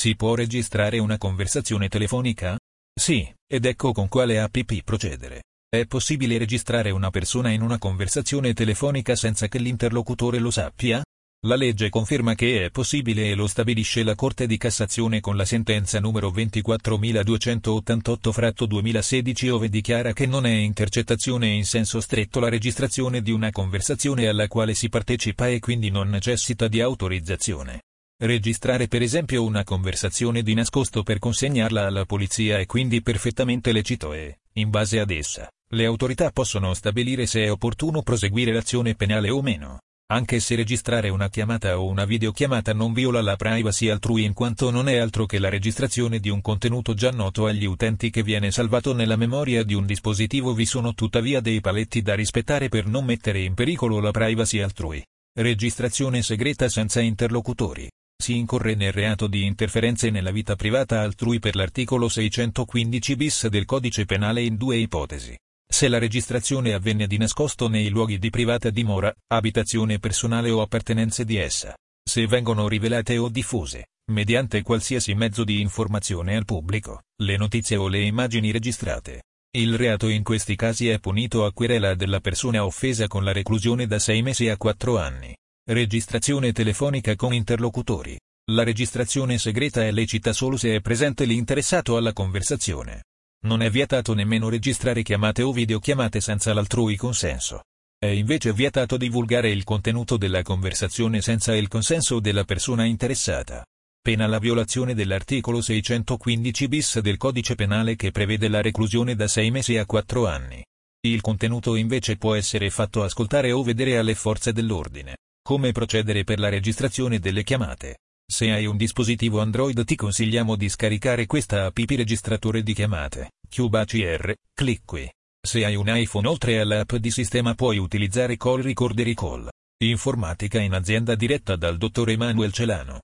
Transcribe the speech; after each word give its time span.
Si 0.00 0.16
può 0.16 0.34
registrare 0.34 0.98
una 0.98 1.18
conversazione 1.18 1.88
telefonica? 1.90 2.56
Sì, 2.98 3.30
ed 3.46 3.66
ecco 3.66 3.92
con 3.92 4.08
quale 4.08 4.40
app 4.40 4.56
procedere. 4.82 5.42
È 5.68 5.84
possibile 5.84 6.38
registrare 6.38 6.88
una 6.90 7.10
persona 7.10 7.50
in 7.50 7.60
una 7.60 7.76
conversazione 7.76 8.54
telefonica 8.54 9.14
senza 9.14 9.46
che 9.48 9.58
l'interlocutore 9.58 10.38
lo 10.38 10.50
sappia? 10.50 11.02
La 11.46 11.54
legge 11.56 11.90
conferma 11.90 12.34
che 12.34 12.64
è 12.64 12.70
possibile 12.70 13.28
e 13.28 13.34
lo 13.34 13.46
stabilisce 13.46 14.02
la 14.02 14.14
Corte 14.14 14.46
di 14.46 14.56
Cassazione 14.56 15.20
con 15.20 15.36
la 15.36 15.44
sentenza 15.44 16.00
numero 16.00 16.30
24288 16.30 18.32
fratto 18.32 18.64
2016 18.64 19.50
ove 19.50 19.68
dichiara 19.68 20.14
che 20.14 20.24
non 20.24 20.46
è 20.46 20.50
intercettazione 20.54 21.48
in 21.48 21.66
senso 21.66 22.00
stretto 22.00 22.40
la 22.40 22.48
registrazione 22.48 23.20
di 23.20 23.32
una 23.32 23.50
conversazione 23.52 24.28
alla 24.28 24.48
quale 24.48 24.72
si 24.72 24.88
partecipa 24.88 25.46
e 25.48 25.58
quindi 25.58 25.90
non 25.90 26.08
necessita 26.08 26.68
di 26.68 26.80
autorizzazione. 26.80 27.80
Registrare 28.22 28.86
per 28.86 29.00
esempio 29.00 29.42
una 29.42 29.64
conversazione 29.64 30.42
di 30.42 30.52
nascosto 30.52 31.02
per 31.02 31.18
consegnarla 31.18 31.86
alla 31.86 32.04
polizia 32.04 32.58
è 32.58 32.66
quindi 32.66 33.00
perfettamente 33.02 33.72
lecito 33.72 34.12
e, 34.12 34.40
in 34.54 34.68
base 34.68 35.00
ad 35.00 35.10
essa, 35.10 35.48
le 35.70 35.84
autorità 35.86 36.30
possono 36.30 36.74
stabilire 36.74 37.24
se 37.24 37.44
è 37.44 37.50
opportuno 37.50 38.02
proseguire 38.02 38.52
l'azione 38.52 38.94
penale 38.94 39.30
o 39.30 39.40
meno. 39.40 39.78
Anche 40.12 40.38
se 40.40 40.54
registrare 40.54 41.08
una 41.08 41.30
chiamata 41.30 41.78
o 41.80 41.86
una 41.86 42.04
videochiamata 42.04 42.74
non 42.74 42.92
viola 42.92 43.22
la 43.22 43.36
privacy 43.36 43.88
altrui 43.88 44.24
in 44.24 44.34
quanto 44.34 44.68
non 44.68 44.88
è 44.90 44.98
altro 44.98 45.24
che 45.24 45.38
la 45.38 45.48
registrazione 45.48 46.18
di 46.18 46.28
un 46.28 46.42
contenuto 46.42 46.92
già 46.92 47.10
noto 47.12 47.46
agli 47.46 47.64
utenti 47.64 48.10
che 48.10 48.22
viene 48.22 48.50
salvato 48.50 48.92
nella 48.92 49.16
memoria 49.16 49.62
di 49.64 49.72
un 49.72 49.86
dispositivo 49.86 50.52
vi 50.52 50.66
sono 50.66 50.92
tuttavia 50.92 51.40
dei 51.40 51.62
paletti 51.62 52.02
da 52.02 52.14
rispettare 52.16 52.68
per 52.68 52.84
non 52.84 53.06
mettere 53.06 53.40
in 53.40 53.54
pericolo 53.54 53.98
la 53.98 54.10
privacy 54.10 54.58
altrui. 54.60 55.02
Registrazione 55.38 56.20
segreta 56.22 56.68
senza 56.68 57.00
interlocutori 57.00 57.88
si 58.20 58.36
incorre 58.36 58.74
nel 58.74 58.92
reato 58.92 59.26
di 59.26 59.44
interferenze 59.44 60.10
nella 60.10 60.30
vita 60.30 60.54
privata 60.54 61.00
altrui 61.00 61.38
per 61.38 61.56
l'articolo 61.56 62.08
615 62.08 63.16
bis 63.16 63.46
del 63.48 63.64
codice 63.64 64.04
penale 64.04 64.42
in 64.42 64.56
due 64.56 64.76
ipotesi. 64.76 65.36
Se 65.66 65.88
la 65.88 65.98
registrazione 65.98 66.72
avvenne 66.74 67.06
di 67.06 67.16
nascosto 67.16 67.68
nei 67.68 67.88
luoghi 67.88 68.18
di 68.18 68.28
privata 68.30 68.70
dimora, 68.70 69.12
abitazione 69.28 69.98
personale 69.98 70.50
o 70.50 70.60
appartenenze 70.60 71.24
di 71.24 71.36
essa. 71.36 71.74
Se 72.04 72.26
vengono 72.26 72.66
rivelate 72.68 73.16
o 73.18 73.28
diffuse, 73.28 73.86
mediante 74.12 74.62
qualsiasi 74.62 75.14
mezzo 75.14 75.42
di 75.44 75.60
informazione 75.60 76.36
al 76.36 76.44
pubblico, 76.44 77.02
le 77.22 77.36
notizie 77.36 77.76
o 77.76 77.86
le 77.88 78.02
immagini 78.02 78.50
registrate. 78.50 79.22
Il 79.56 79.76
reato 79.76 80.08
in 80.08 80.22
questi 80.22 80.56
casi 80.56 80.88
è 80.88 80.98
punito 80.98 81.44
a 81.44 81.52
querela 81.52 81.94
della 81.94 82.20
persona 82.20 82.64
offesa 82.64 83.06
con 83.06 83.24
la 83.24 83.32
reclusione 83.32 83.86
da 83.86 83.98
sei 83.98 84.22
mesi 84.22 84.48
a 84.48 84.56
quattro 84.56 84.98
anni. 84.98 85.34
Registrazione 85.72 86.50
telefonica 86.50 87.14
con 87.14 87.32
interlocutori. 87.32 88.18
La 88.50 88.64
registrazione 88.64 89.38
segreta 89.38 89.84
è 89.84 89.92
lecita 89.92 90.32
solo 90.32 90.56
se 90.56 90.74
è 90.74 90.80
presente 90.80 91.24
l'interessato 91.24 91.96
alla 91.96 92.12
conversazione. 92.12 93.04
Non 93.46 93.62
è 93.62 93.70
vietato 93.70 94.12
nemmeno 94.12 94.48
registrare 94.48 95.04
chiamate 95.04 95.42
o 95.42 95.52
videochiamate 95.52 96.20
senza 96.20 96.52
l'altrui 96.52 96.96
consenso. 96.96 97.60
È 97.96 98.06
invece 98.08 98.52
vietato 98.52 98.96
divulgare 98.96 99.50
il 99.50 99.62
contenuto 99.62 100.16
della 100.16 100.42
conversazione 100.42 101.20
senza 101.22 101.54
il 101.54 101.68
consenso 101.68 102.18
della 102.18 102.42
persona 102.42 102.84
interessata. 102.84 103.64
Pena 104.00 104.26
la 104.26 104.40
violazione 104.40 104.92
dell'articolo 104.92 105.60
615 105.60 106.66
bis 106.66 106.98
del 106.98 107.16
codice 107.16 107.54
penale 107.54 107.94
che 107.94 108.10
prevede 108.10 108.48
la 108.48 108.60
reclusione 108.60 109.14
da 109.14 109.28
6 109.28 109.48
mesi 109.52 109.76
a 109.76 109.86
4 109.86 110.26
anni. 110.26 110.64
Il 111.06 111.20
contenuto 111.20 111.76
invece 111.76 112.16
può 112.16 112.34
essere 112.34 112.70
fatto 112.70 113.04
ascoltare 113.04 113.52
o 113.52 113.62
vedere 113.62 113.98
alle 113.98 114.16
forze 114.16 114.52
dell'ordine. 114.52 115.14
Come 115.50 115.72
procedere 115.72 116.22
per 116.22 116.38
la 116.38 116.48
registrazione 116.48 117.18
delle 117.18 117.42
chiamate? 117.42 117.96
Se 118.24 118.52
hai 118.52 118.66
un 118.66 118.76
dispositivo 118.76 119.40
Android 119.40 119.84
ti 119.84 119.96
consigliamo 119.96 120.54
di 120.54 120.68
scaricare 120.68 121.26
questa 121.26 121.64
app 121.64 121.76
registratore 121.76 122.62
di 122.62 122.72
chiamate, 122.72 123.30
QBACR, 123.48 124.32
clic 124.54 124.82
qui. 124.84 125.10
Se 125.44 125.64
hai 125.64 125.74
un 125.74 125.86
iPhone 125.88 126.28
oltre 126.28 126.60
all'app 126.60 126.94
di 126.94 127.10
sistema 127.10 127.54
puoi 127.54 127.78
utilizzare 127.78 128.36
Call 128.36 128.62
Recorder 128.62 129.12
Call. 129.14 129.48
Informatica 129.82 130.60
in 130.60 130.72
azienda 130.72 131.16
diretta 131.16 131.56
dal 131.56 131.78
dottor 131.78 132.10
Emanuel 132.10 132.52
Celano. 132.52 133.00